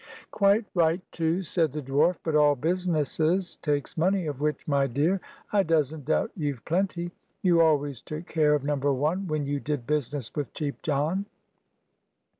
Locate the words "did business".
9.59-10.33